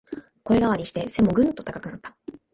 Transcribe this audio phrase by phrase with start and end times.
[0.43, 2.17] 声変わりして背もぐんと高くなった